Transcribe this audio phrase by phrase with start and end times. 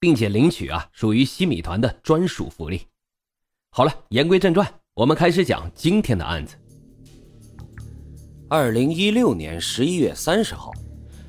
[0.00, 2.82] 并且领取啊，属于西米团的专属福利。
[3.70, 6.56] 好了，言归正传，我们开始讲今天的案子。
[8.48, 10.72] 二零一六年十一月三十号，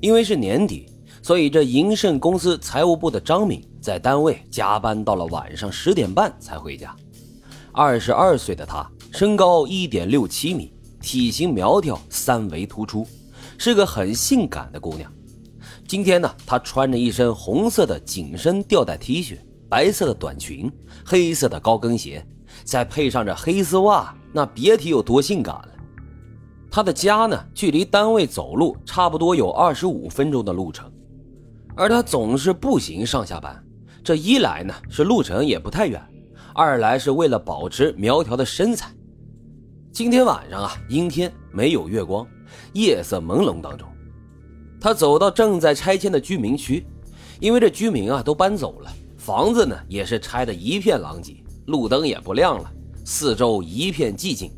[0.00, 0.86] 因为是年底，
[1.22, 6.96] 所以这银盛公司财务部的张敏在单位加班到了晚上十点半才回家。
[7.72, 13.06] 二十二岁的她，身高一点六七米，体型苗条，三围突出，
[13.58, 15.12] 是个很性感的姑娘。
[15.92, 19.36] 今天呢，她穿着一身红色的紧身吊带 T 恤，
[19.68, 20.72] 白色的短裙，
[21.04, 22.26] 黑色的高跟鞋，
[22.64, 25.68] 再配上这黑丝袜，那别提有多性感了。
[26.70, 30.90] 她的家呢，距离单位走路差不多有二十五分钟的路程，
[31.76, 33.62] 而她总是步行上下班。
[34.02, 36.00] 这一来呢，是路程也不太远；
[36.54, 38.90] 二来是为了保持苗条的身材。
[39.92, 42.26] 今天晚上啊，阴天，没有月光，
[42.72, 43.86] 夜色朦胧当中。
[44.82, 46.84] 他走到正在拆迁的居民区，
[47.38, 52.68] 因为这居民啊都搬走了，房子呢也是拆得一片狼藉，路灯也不亮了，
[53.04, 54.50] 四周一片寂静，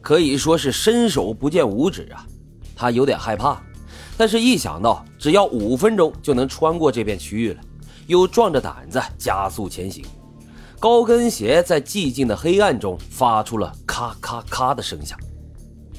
[0.00, 2.26] 可以说是伸手不见五指啊。
[2.74, 3.62] 他有点害怕，
[4.16, 7.60] 但是一想到只要五分钟就能穿过这片区域了，
[8.08, 10.04] 又壮着胆子加速前行。
[10.80, 15.16] 高跟鞋在寂静的黑暗中发出了咔咔咔的声响，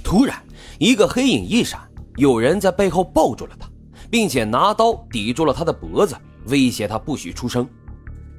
[0.03, 0.35] 突然
[0.77, 1.79] 一个黑影一闪。
[2.17, 3.69] 有人在背后抱住了他，
[4.09, 6.15] 并且拿刀抵住了他的脖子，
[6.47, 7.67] 威胁他不许出声。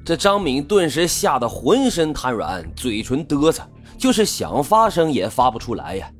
[0.05, 3.63] 这张敏顿时吓得浑身瘫软，嘴唇嘚瑟，
[3.97, 6.11] 就是想发声也发不出来呀。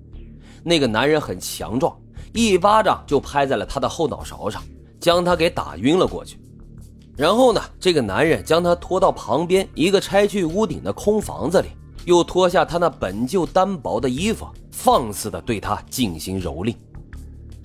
[0.64, 1.94] 那个男人很强壮，
[2.34, 4.64] 一巴掌就拍在了他的后脑勺上，
[5.00, 6.40] 将他给打晕了过去。
[7.16, 11.68] 然后呢，这个男人将他拖到旁边一个拆去屋顶的空房子里，
[12.06, 16.74] 又脱下他那本就单薄的衣服，放肆地对他进行蹂躏。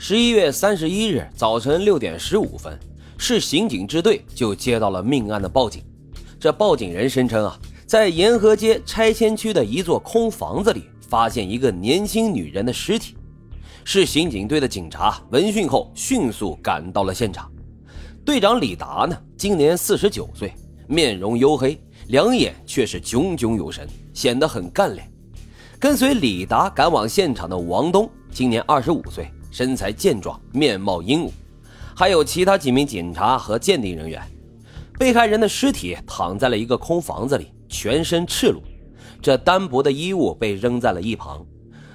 [0.00, 2.78] 十一月三十一日早晨六点十五分，
[3.19, 5.82] 市刑警支队就接到了命案的报警。
[6.38, 13.16] 这报警人声称啊，在沿河街拆迁区的一座空房子里发现一个年轻女人的尸体。
[13.84, 17.50] 市刑警队的警察闻讯后迅速赶到了现场。
[18.25, 20.54] 队长李达呢，今年四十九岁，
[20.87, 21.76] 面容黝黑，
[22.06, 25.10] 两眼却是炯炯有神，显得很干练。
[25.76, 29.28] 跟随李达赶往现场的王东，今年二十五岁。
[29.50, 31.32] 身材健壮，面貌英武，
[31.94, 34.22] 还有其他几名警察和鉴定人员。
[34.98, 38.60] 被害人的尸体躺在了一个空房子里，全身赤裸，
[39.22, 41.47] 这单薄的衣物被扔在了一旁。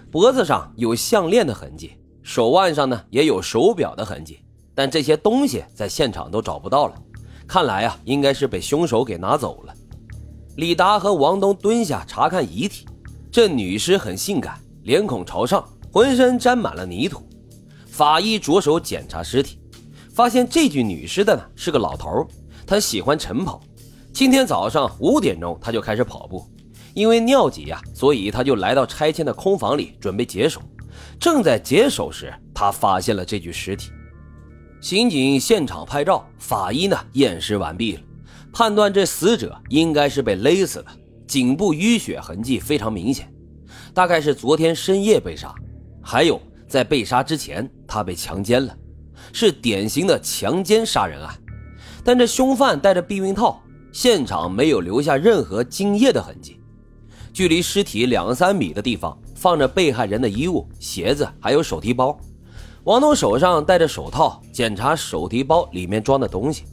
[0.09, 4.39] 脖子上有项链的痕迹，手腕上呢也有手表的痕迹，
[4.73, 6.95] 但这些东西在现场都找不到了。
[7.45, 9.73] 看来啊，应该是被凶手给拿走了。
[10.55, 12.87] 李达和王东蹲下查看遗体，
[13.31, 17.21] 这女尸很性感，脸孔朝上，浑身沾满了泥土。
[17.93, 19.59] 法医着手检查尸体，
[20.15, 22.27] 发现这具女尸的呢是个老头，
[22.65, 23.61] 他喜欢晨跑。
[24.11, 26.43] 今天早上五点钟他就开始跑步，
[26.95, 30.59] 因为尿急呀，所以他就来到拆迁的空房里准备解手。
[31.19, 33.91] 正在解手时，他发现了这具尸体。
[34.81, 38.01] 刑警现场拍照，法医呢验尸完毕了，
[38.51, 40.87] 判断这死者应该是被勒死的，
[41.27, 43.31] 颈部淤血痕迹非常明显，
[43.93, 45.53] 大概是昨天深夜被杀。
[46.01, 46.41] 还有。
[46.65, 48.75] 在被杀之前，他被强奸了，
[49.31, 51.31] 是典型的强奸杀人案。
[52.03, 53.61] 但这凶犯戴着避孕套，
[53.91, 56.59] 现场没有留下任何精液的痕迹。
[57.31, 62.19] 距离尸体两三米的地方放着被害人的衣物、鞋子，还有手提包。
[62.85, 66.63] 王东手上戴着手套，检查手提包里面装的东西。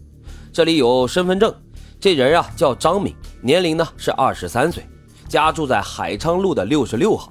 [0.50, 1.54] 这里有身份证，
[2.00, 4.86] 这人啊叫张敏，年龄呢是二十三岁，
[5.28, 7.30] 家住在海昌路的六十六号。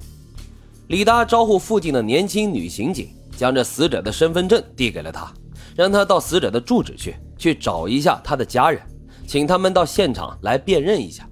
[0.86, 3.10] 李达招呼附近的年轻女刑警，
[3.40, 5.32] 将这死者的身份证递给了他，
[5.74, 8.78] 让他到死者的住址去，去找一下他的家人，
[9.26, 11.26] 请他们到现场来辨认一下。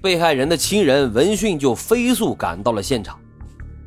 [0.00, 3.20] 被害人的亲人闻讯就飞速赶到了现场。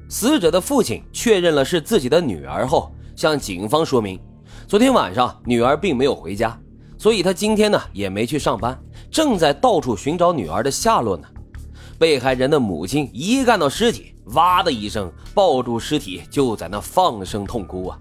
[0.08, 4.20] 死者的父亲确认了是自己的女儿后，向警方说明，
[4.68, 6.56] 昨天晚上女儿并没有回家，
[6.96, 8.80] 所以他今天呢也没去上班，
[9.10, 11.28] 正在到处寻找女儿的下落呢。
[11.98, 14.15] 被害人的母亲一看到尸体。
[14.34, 18.00] 哇的一声，抱住尸体就在那放声痛哭啊！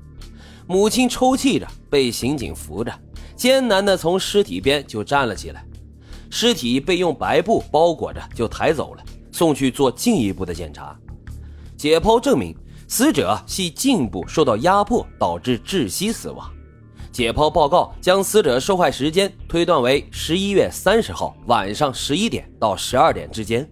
[0.67, 2.93] 母亲抽泣着，被刑警扶着，
[3.37, 5.65] 艰难地从尸体边就站了起来。
[6.31, 10.99] 尸体被用白布包裹着就抬走了，送去做进一步的检查。
[11.77, 12.57] 解剖证明，
[12.89, 16.51] 死者系颈部受到压迫导致窒息死亡。
[17.13, 23.69] 解剖报告将死者受害时间推断为十一月三十号晚上十一点到十二点之间。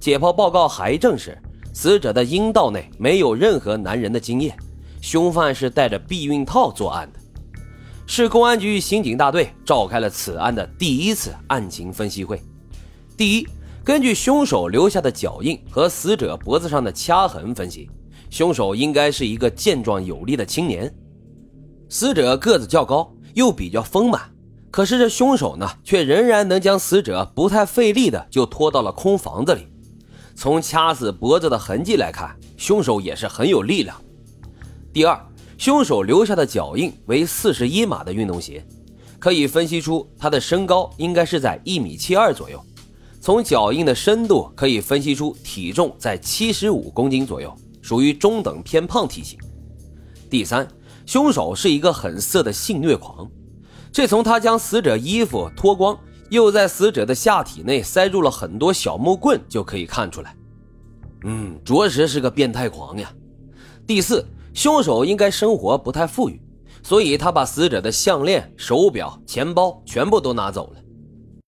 [0.00, 1.36] 解剖报告还证实，
[1.72, 4.54] 死者的阴道内没有任何男人的精液，
[5.00, 7.18] 凶犯是带着避孕套作案的。
[8.06, 12.42] 市公安局刑警大队召开了此案的第一次案情分析会。
[13.16, 13.46] 第一，
[13.82, 17.88] 根据凶手留下的脚印和死者脖子上的掐痕分析，
[18.28, 20.92] 凶手应该是一个健壮有力的青年。
[21.88, 24.20] 死者个子较高，又比较丰满，
[24.70, 29.66] 可是这凶手呢，却仍然能将死者不太费力的就拖到了空房子里。
[30.34, 33.96] 从掐死脖子的痕迹来看，凶手也是很有力量。
[34.92, 35.18] 第二，
[35.56, 38.66] 凶手留下的脚印为四十一码的运动鞋，
[39.18, 42.62] 可以分析出他的身高应该是在一米七二左右。
[43.20, 49.38] 从脚印的深度可以分析出体重在七十五公斤左右，属于中等偏胖体型。
[50.28, 50.66] 第三。
[51.04, 53.28] 凶手是一个很色的性虐狂，
[53.90, 55.98] 这从他将死者衣服脱光，
[56.32, 60.34] 又在死者的下体内塞入了很多小木棍就可以看出来。
[61.24, 63.12] 嗯，着实是个变态狂呀。
[63.86, 64.24] 第四，
[64.54, 66.40] 凶手应该生活不太富裕，
[66.82, 70.81] 所以他把死者的项链、手表、钱包全部都拿走了。